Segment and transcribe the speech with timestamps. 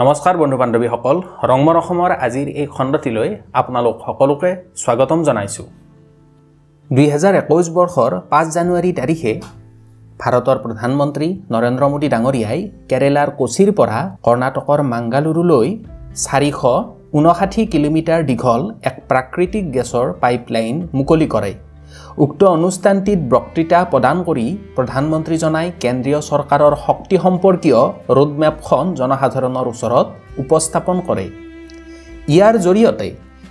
[0.00, 1.16] নমস্কাৰ বন্ধু বান্ধৱীসকল
[1.50, 3.28] ৰংমন অসমৰ আজিৰ এই খণ্ডটিলৈ
[3.60, 4.50] আপোনালোক সকলোকে
[4.82, 5.66] স্বাগতম জনাইছোঁ।
[6.90, 9.32] দুহেজাৰ একৈছ বৰ্ষৰ পাঁচ জানুৱাৰী তাৰিখে
[10.22, 12.60] ভাৰতৰ প্ৰধানমন্ত্ৰী নৰেন্দ্ৰ মোদী ডাঙৰীয়াই
[12.90, 15.68] কেৰেলাৰ কোচিৰ পৰা কৰ্ণাটকৰ মাংগালুৰুলৈ
[16.24, 16.60] চাৰিশ
[17.18, 21.52] ঊনষাঠি কিলোমিটাৰ দীঘল এক প্ৰাকৃতিক গেছৰ পাইপলাইন মুকলি কৰে।
[22.24, 24.46] উক্ত অনুষ্ঠানটিত বক্তৃতা প্ৰদান কৰি
[24.76, 27.80] প্ৰধানমন্ত্ৰীজনাই কেন্দ্ৰীয় চৰকাৰৰ শক্তি সম্পৰ্কীয়
[28.16, 30.06] ৰোডমেপখন জনসাধাৰণৰ ওচৰত
[30.42, 31.26] উপস্থাপন কৰে।
[32.34, 33.08] ইয়াৰ জৰিয়তে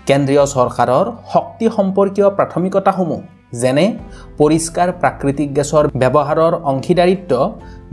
[0.08, 3.20] কেন্দ্ৰীয় চৰকাৰৰ শক্তি সম্পৰ্কীয় প্ৰাথমিকতাসমূহ
[3.62, 3.86] যেনে
[4.40, 7.32] পৰিষ্কাৰ প্ৰাকৃতিক গেছৰ ব্যৱহাৰৰ অংশীদাৰিত্ব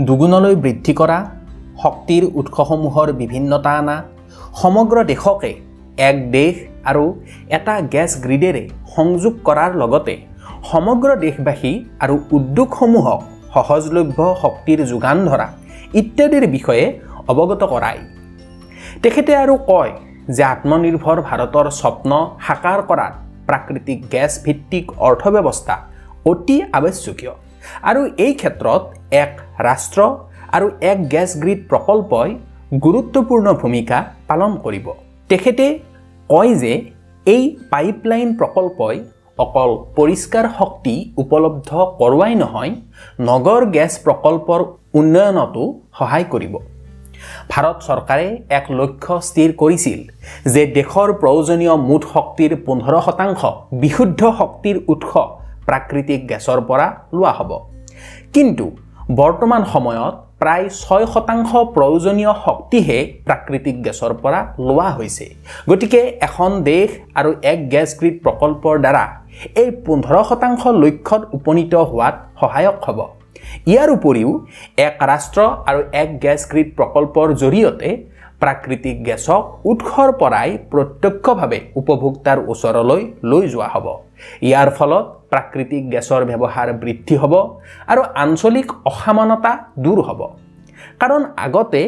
[0.08, 1.18] দুগুণলৈ বৃদ্ধি কৰা
[1.82, 3.96] শক্তিৰ উৎসসমূহৰ বিভিন্নতা অনা
[4.62, 5.52] সমগ্ৰ দেশকে
[6.08, 6.54] এক দেশ
[6.90, 7.04] আৰু
[7.56, 8.62] এটা গেছ গ্ৰীডেৰে
[8.96, 10.14] সংযোগ কৰাৰ লগতে
[10.70, 11.72] সমগ্ৰ দেশবাসী
[12.04, 13.20] আৰু উদ্যোগসমূহক
[13.54, 15.46] সহজলভ্য শক্তিৰ যোগান ধৰা
[16.00, 16.84] ইত্যাদিৰ বিষয়ে
[17.32, 18.00] অৱগত কৰায়
[19.02, 19.92] তেখেতে আৰু কয়
[20.36, 22.10] যে আত্মনিৰ্ভৰ ভাৰতৰ স্বপ্ন
[22.46, 23.14] সাকাৰ কৰাত
[23.48, 25.76] প্ৰাকৃতিক গেছ ভিত্তিক অৰ্থব্যৱস্থা
[26.30, 27.34] অতি আৱশ্যকীয়
[27.90, 28.82] আৰু এই ক্ষেত্ৰত
[29.22, 29.32] এক
[29.68, 30.00] ৰাষ্ট্ৰ
[30.56, 32.30] আৰু এক গেছ গ্ৰীড প্ৰকল্পই
[32.84, 33.98] গুৰুত্বপূৰ্ণ ভূমিকা
[34.28, 34.86] পালন কৰিব।
[35.30, 35.66] তেখেতে
[36.30, 36.72] কয় যে
[37.26, 38.96] এই পাইপলাইন প্ৰকল্পই
[39.44, 41.70] অকল পৰিষ্কাৰ শক্তি উপলব্ধ
[42.00, 42.72] কৰোৱাই নহয়
[43.28, 44.60] নগৰ গেছ প্ৰকল্পৰ
[44.98, 45.62] উন্নয়নতো
[45.98, 46.54] সহায় কৰিব।
[47.52, 48.26] ভাৰত চৰকাৰে
[48.58, 50.00] এক লক্ষ্য স্থিৰ কৰিছিল
[50.52, 53.40] যে দেশৰ প্ৰয়োজনীয় মুঠ শক্তিৰ পোন্ধৰ শতাংশ
[53.82, 55.12] বিশুদ্ধ শক্তিৰ উৎস
[55.68, 57.50] প্ৰাকৃতিক গেছৰ পৰা লোৱা হ'ব।
[58.34, 58.66] কিন্তু
[59.20, 65.26] বৰ্তমান সময়ত প্ৰায় ছয় শতাংশ প্ৰয়োজনীয় শক্তিহে প্ৰাকৃতিক গেছৰ পৰা লোৱা হৈছে।
[65.68, 69.04] গতিকে এখন দেশ আৰু এক গেছ গ্ৰীড প্ৰকল্পৰ দ্বাৰা
[69.62, 72.98] এই পোন্ধৰ শতাংশ লক্ষ্যত উপনীত হোৱাত সহায়ক হ'ব।
[73.70, 74.30] ইয়াৰ উপৰিও
[74.86, 77.90] এক ৰাষ্ট্ৰ আৰু এক গেছ গ্ৰীড প্ৰকল্পৰ জৰিয়তে
[78.42, 83.86] প্ৰাকৃতিক গেছক উৎসৰ পৰাই প্ৰত্যক্ষভাৱে উপভোক্তাৰ ওচৰলৈ লৈ যোৱা হ'ব।
[84.48, 87.34] ইয়াৰ ফলত প্ৰাকৃতিক গেছৰ ব্যৱহাৰ বৃদ্ধি হ'ব
[87.92, 89.52] আৰু আঞ্চলিক অসমানতা
[89.84, 90.20] দূৰ হ'ব।
[91.00, 91.82] কাৰণ আগতে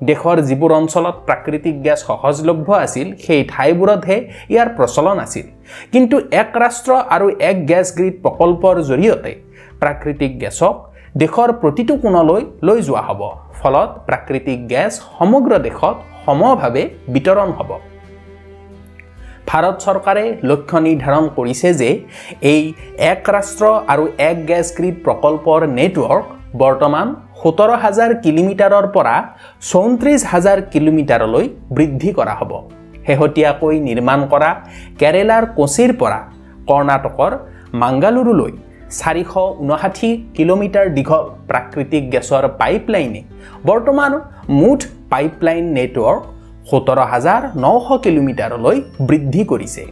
[0.00, 4.16] দেশৰ যিবোৰ অঞ্চলত প্ৰাকৃতিক গেছ সহজলভ্য আছিল সেই ঠাইবোৰতহে
[4.52, 5.46] ইয়াৰ প্ৰচলন আছিল।
[5.92, 9.32] কিন্তু এক ৰাষ্ট্ৰ আৰু এক গেছ গ্ৰীড প্ৰকল্পৰ জৰিয়তে
[9.80, 10.74] প্ৰাকৃতিক গেছক
[11.22, 13.20] দেশৰ প্ৰতিটো কোণলৈ লৈ যোৱা হ'ব।
[13.60, 16.82] ফলত প্ৰাকৃতিক গেছ সমগ্ৰ দেশত সমভাৱে
[17.14, 17.70] বিতৰণ হ'ব।
[19.48, 21.90] ভাৰত চৰকাৰে লক্ষ্য নিৰ্ধাৰণ কৰিছে যে
[22.52, 22.62] এই
[23.12, 26.24] এক ৰাষ্ট্ৰ আৰু এক গেছ গ্ৰীড প্ৰকল্পৰ নেটৱৰ্ক
[26.62, 27.06] বৰ্তমান
[27.42, 29.14] সোতৰ হাজাৰ কিলোমিটাৰৰ পৰা
[29.70, 31.44] চৌত্ৰিছ হাজাৰ কিলোমিটাৰলৈ
[31.76, 32.52] বৃদ্ধি কৰা হ'ব।
[33.06, 34.50] শেহতীয়াকৈ নিৰ্মাণ কৰা
[35.00, 36.20] কেৰেলাৰ কোচিৰ পৰা
[36.70, 37.32] কৰ্ণাটকৰ
[37.82, 38.52] মাংগালুৰুলৈ
[38.98, 39.32] চাৰিশ
[39.62, 43.22] ঊনষাঠি কিলোমিটাৰ দীঘল প্ৰাকৃতিক গেছৰ পাইপলাইনে
[43.68, 44.12] বৰ্তমান
[44.60, 44.80] মুঠ
[45.12, 46.20] পাইপলাইন নেটৱৰ্ক
[46.70, 48.76] সোতৰ হাজাৰ নশ কিলোমিটাৰলৈ
[49.08, 49.82] বৃদ্ধি কৰিছে।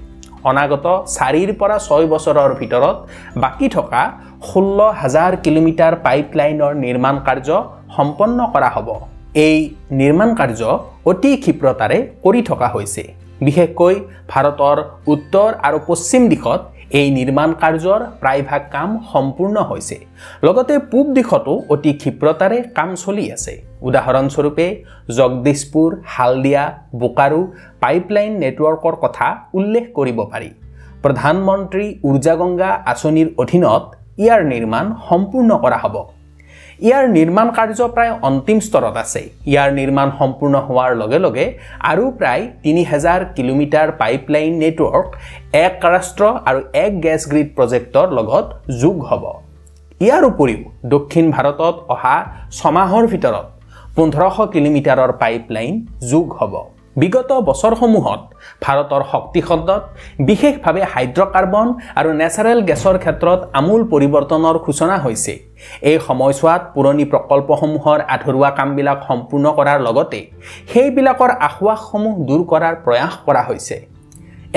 [0.51, 0.87] অনাগত
[1.17, 2.97] চাৰিৰ পৰা ছয় বছৰৰ ভিতৰত
[3.43, 4.03] বাকী থকা
[4.49, 7.49] ষোল্ল হাজাৰ কিলোমিটাৰ পাইপলাইনৰ নিৰ্মাণ কাৰ্য
[7.97, 8.89] সম্পন্ন কৰা হ'ব।
[9.47, 9.57] এই
[10.01, 10.61] নিৰ্মাণ কাৰ্য
[11.11, 13.03] অতি ক্ষীপ্ৰতাৰে কৰি থকা হৈছে।
[13.47, 13.95] বিশেষকৈ
[14.33, 14.77] ভাৰতৰ
[15.13, 16.61] উত্তৰ আৰু পশ্চিম দিশত
[16.91, 19.97] এই নিৰ্মাণ কাৰ্যৰ প্ৰায়ভাগ কাম সম্পূৰ্ণ হৈছে।
[20.43, 24.67] লগতে পূব দিশতো অতি ক্ষীপ্ৰতাৰে কাম চলি আছে। উদাহৰণস্বৰূপে
[25.17, 26.65] জগদীশপুৰ হালদিয়া
[26.95, 27.47] বোকাৰো
[27.81, 30.51] পাইপলাইন নেটৱৰ্কৰ কথা উল্লেখ কৰিব পাৰি।
[31.03, 33.83] প্ৰধানমন্ত্ৰী উৰ্জা গংগা আঁচনিৰ অধীনত
[34.19, 36.16] ইয়াৰ নিৰ্মাণ সম্পূৰ্ণ কৰা হ'ব।
[36.85, 39.21] ইয়াৰ নিৰ্মাণ কাৰ্য প্ৰায় অন্তিম স্তৰত আছে।
[39.53, 41.47] ইয়াৰ নিৰ্মাণ সম্পূৰ্ণ হোৱাৰ লগে লগে
[41.91, 45.09] আৰু প্ৰায় তিনি হাজাৰ কিলোমিটাৰ পাইপলাইন নেটৱৰ্ক
[45.65, 48.47] এক ৰাষ্ট্ৰ আৰু এক গেছ গ্ৰীড প্ৰজেক্টৰ লগত
[48.83, 49.25] যোগ হ'ব।
[50.05, 50.63] ইয়াৰ উপৰিও
[50.95, 52.17] দক্ষিণ ভাৰতত অহা
[52.59, 53.47] ছমাহৰ ভিতৰত
[53.97, 55.75] পোন্ধৰশ কিলোমিটাৰৰ পাইপলাইন
[56.13, 56.55] যোগ হ'ব।
[57.01, 58.21] বিগত বছৰসমূহত
[58.65, 59.83] ভাৰতৰ শক্তি খণ্ডত
[60.29, 61.67] বিশেষভাৱে হাইড্ৰকাৰ্বন
[61.99, 65.33] আৰু নেচাৰেল গেছৰ ক্ষেত্ৰত আমূল পৰিৱৰ্তনৰ সূচনা হৈছে।
[65.91, 70.21] এই সময়ছোৱাত পুৰণি প্ৰকল্পসমূহৰ আধৰুৱা কামবিলাক সম্পূৰ্ণ কৰাৰ লগতে
[70.71, 73.77] সেইবিলাকৰ আসোৱাসসমূহ দূৰ কৰাৰ প্ৰয়াস কৰা হৈছে।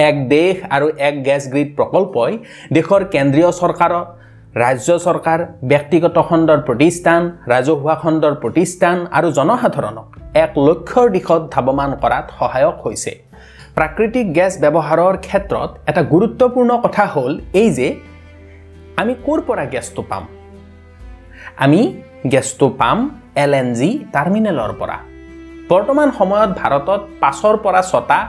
[0.08, 2.32] এক দেশ আৰু এক গেছ গ্ৰীড প্ৰকল্পই
[2.76, 4.04] দেশৰ কেন্দ্ৰীয় চৰকাৰৰ
[4.50, 5.40] ৰাজ্য চৰকাৰ
[5.72, 10.08] ব্যক্তিগত খণ্ডৰ প্ৰতিষ্ঠান ৰাজহুৱা খণ্ডৰ প্ৰতিষ্ঠান আৰু জনসাধাৰণক
[10.44, 13.12] এক লক্ষ্যৰ দিশত ধাৱমান কৰাত সহায়ক হৈছে।
[13.78, 17.88] প্ৰাকৃতিক গেছ ব্যৱহাৰৰ ক্ষেত্ৰত এটা গুৰুত্বপূৰ্ণ কথা হ'ল এই যে
[18.98, 20.24] আমি ক'ৰ পৰা গেছটো পাম?
[21.58, 21.82] আমি
[22.32, 22.98] গেছটো পাম
[23.44, 24.98] এল এন জি টাৰ্মিনেলৰ পৰা।
[25.70, 28.20] বৰ্তমান সময়ত ভাৰতত পাঁচৰ পৰা ছটা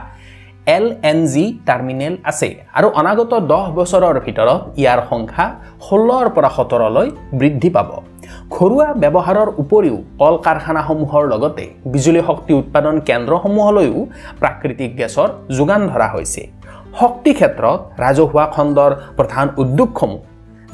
[0.67, 5.45] এল এন জি টাৰ্মিনেল আছে। আৰু অনাগত দহ বছৰৰ ভিতৰত ইয়াৰ সংখ্যা
[5.87, 7.07] ষোল্লৰ পৰা সোতৰলৈ
[7.39, 7.89] বৃদ্ধি পাব।
[8.55, 13.97] ঘৰুৱা ব্যৱহাৰৰ উপৰিও কল কাৰখানাসমূহৰ লগতে বিজুলী শক্তি উৎপাদন কেন্দ্ৰসমূহলৈও
[14.41, 16.41] প্ৰাকৃতিক গেছৰ যোগান ধৰা হৈছে।
[16.99, 20.21] শক্তি ক্ষেত্ৰত ৰাজহুৱা খণ্ডৰ প্ৰধান উদ্যোগসমূহ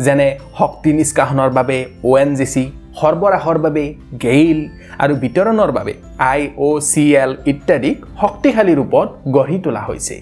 [0.05, 2.63] যেনে শক্তি নিষ্কাশনৰ বাবে অ' এন জি চি
[2.99, 3.83] সৰবৰাহৰ বাবে
[4.23, 4.59] গেইল
[5.03, 5.93] আৰু বিতৰণৰ বাবে
[6.31, 10.15] আই অ' চি এল ইত্যাদিক শক্তিশালী ৰূপত গঢ়ি তোলা হৈছে।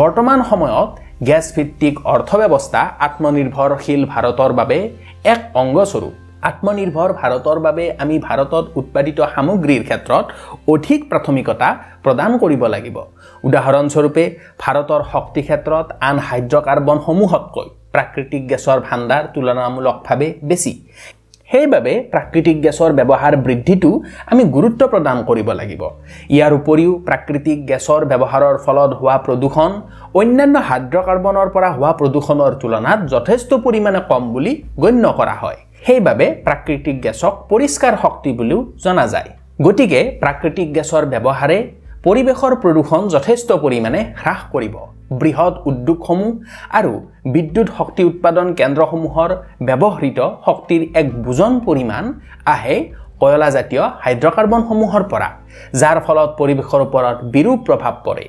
[0.00, 0.90] বৰ্তমান সময়ত
[1.28, 4.78] গেছ ভিত্তিক অৰ্থব্যৱস্থা আত্মনিৰ্ভৰশীল ভাৰতৰ বাবে
[5.32, 6.14] এক অংগস্বৰূপ।
[6.50, 10.26] আত্মনিৰ্ভৰ ভাৰতৰ বাবে আমি ভাৰতত উৎপাদিত সামগ্ৰীৰ ক্ষেত্ৰত
[10.74, 11.68] অধিক প্ৰাথমিকতা
[12.04, 12.96] প্ৰদান কৰিব লাগিব।
[13.48, 14.24] উদাহৰণস্বৰূপে
[14.62, 20.72] ভাৰতৰ শক্তি ক্ষেত্ৰত আন হাইড্ৰকাৰ্বনসমূহতকৈ প্ৰাকৃতিক গেছৰ ভাণ্ডাৰ তুলনামূলকভাৱে বেছি।
[21.50, 23.90] সেইবাবে প্ৰাকৃতিক গেছৰ ব্যৱহাৰ বৃদ্ধিটো
[24.32, 25.82] আমি গুৰুত্ব প্ৰদান কৰিব লাগিব।
[26.36, 29.70] ইয়াৰ উপৰিও প্ৰাকৃতিক গেছৰ ব্যৱহাৰৰ ফলত হোৱা প্ৰদূষণ
[30.20, 34.52] অন্যান্য হাইড্ৰকাৰ্বনৰ পৰা হোৱা প্ৰদূষণৰ তুলনাত যথেষ্ট পৰিমাণে কম বুলি
[34.82, 39.30] গণ্য কৰা হয়। সেইবাবে প্ৰাকৃতিক গেছক পৰিষ্কাৰ শক্তি বুলিও জনা যায়।
[39.66, 41.58] গতিকে প্ৰাকৃতিক গেছৰ ব্যৱহাৰে
[42.06, 44.74] পৰিৱেশৰ প্ৰদূষণ যথেষ্ট পৰিমাণে হ্ৰাস কৰিব।
[45.20, 46.32] বৃহৎ উদ্যোগসমূহ
[46.78, 46.92] আৰু
[47.34, 49.30] বিদ্যুৎ শক্তি উৎপাদন কেন্দ্ৰসমূহৰ
[49.68, 52.04] ব্যৱহৃত শক্তিৰ এক বুজন পৰিমাণ
[52.52, 52.76] আহে
[53.22, 55.28] কয়লাজাতীয় হাইড্ৰকাৰ্বনসমূহৰ পৰা
[55.80, 58.24] যাৰ ফলত পৰিৱেশৰ ওপৰত বিৰূপ প্ৰভাৱ পৰে।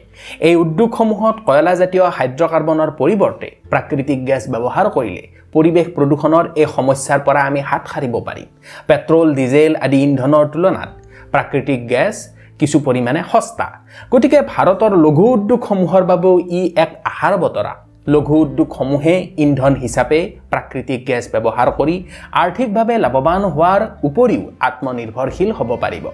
[0.47, 5.23] এই উদ্যোগসমূহত কয়লাজাতীয় হাইড্ৰকাৰ্বনৰ পৰিৱৰ্তে প্ৰাকৃতিক গেছ ব্যৱহাৰ কৰিলে
[5.53, 8.49] পৰিৱেশ প্ৰদূষণৰ এই সমস্যাৰ পৰা আমি হাত সাৰিব পাৰিম
[8.89, 10.89] পেট্ৰল ডিজেল আদি ইন্ধনৰ তুলনাত
[11.33, 12.15] প্ৰাকৃতিক গেছ
[12.59, 13.67] কিছু পৰিমাণে সস্তা।
[14.11, 17.73] গতিকে ভাৰতৰ লঘু উদ্যোগসমূহৰ বাবেও ই এক আহাৰ বতৰা।
[18.13, 20.19] লঘু উদ্যোগসমূহে ইন্ধন হিচাপে
[20.51, 21.95] প্ৰাকৃতিক গেছ ব্যৱহাৰ কৰি
[22.43, 26.05] আৰ্থিকভাৱে লাভৱান হোৱাৰ উপৰিও আত্মনিৰ্ভৰশীল হ'ব পাৰিব।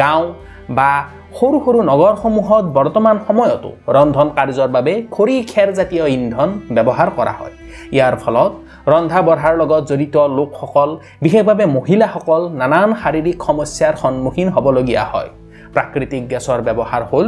[0.00, 0.22] গাঁও
[0.78, 0.90] বা
[1.38, 7.54] সৰু সৰু নগৰসমূহত বৰ্তমান সময়তো ৰন্ধন কাৰ্যৰ বাবে খৰি খেৰজাতীয় ইন্ধন ব্যৱহাৰ কৰা হয়।
[7.96, 8.52] ইয়াৰ ফলত
[8.92, 10.90] ৰন্ধা বঢ়াৰ লগত জড়িত লোকসকল
[11.24, 15.30] বিশেষভাৱে মহিলাসকল নানান শাৰীৰিক সমস্যাৰ সন্মুখীন হ'বলগীয়া হয়।
[15.74, 17.26] প্ৰাকৃতিক গেছৰ ব্যৱহাৰ হ'ল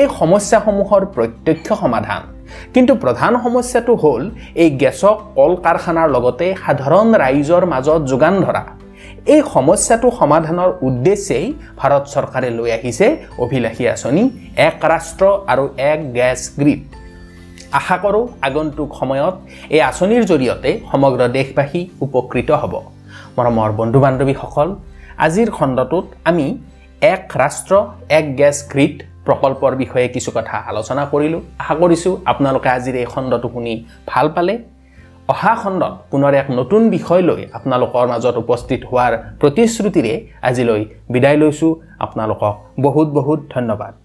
[0.00, 2.22] এই সমস্যাসমূহৰ প্ৰত্যক্ষ সমাধান।
[2.74, 4.22] কিন্তু প্ৰধান সমস্যাটো হ'ল
[4.62, 8.64] এই গেছক কল কাৰখানাৰ লগতে সাধাৰণ ৰাইজৰ মাজত যোগান ধৰা।
[9.34, 11.46] এই সমস্যাটো সমাধানৰ উদ্দেশ্যেই
[11.80, 13.06] ভাৰত চৰকাৰে লৈ আহিছে
[13.44, 14.22] অভিলাষী আঁচনি
[14.68, 16.82] এক ৰাষ্ট্ৰ আৰু এক গেছ গ্ৰীড।
[17.78, 19.34] আশা কৰোঁ আগন্তুক সময়ত
[19.74, 22.74] এই আঁচনিৰ জৰিয়তে সমগ্ৰ দেশবাসী উপকৃত হ'ব।
[23.36, 24.68] মৰমৰ বন্ধু বান্ধৱীসকল
[25.26, 26.46] আজিৰ খণ্ডটোত আমি
[27.02, 27.74] এক ৰাষ্ট্ৰ
[28.18, 28.96] এক গেছ গ্ৰীড
[29.26, 33.74] প্ৰকল্পৰ বিষয়ে কিছু কথা আলোচনা কৰিলোঁ। আশা কৰিছোঁ আপোনালোকে আজিৰ এই খণ্ডটো শুনি
[34.06, 34.54] ভাল পালে।
[35.32, 40.14] অহা খণ্ডত পুনৰ এক নতুন বিষয় লৈ আপোনালোকৰ মাজত উপস্থিত হোৱাৰ প্ৰতিশ্ৰুতিৰে
[40.48, 40.82] আজিলৈ
[41.12, 41.72] বিদায় লৈছোঁ।
[42.04, 42.54] আপোনালোকক
[42.86, 44.01] বহুত বহুত ধন্যবাদ।